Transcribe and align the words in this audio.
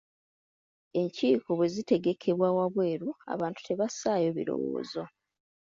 Enkiiko 0.99 1.49
bwe 1.57 1.67
zitegekebwa 1.73 2.47
waabweru, 2.55 3.09
abantu 3.33 3.59
tebassaayo 3.67 4.29
birowoozo. 4.37 5.03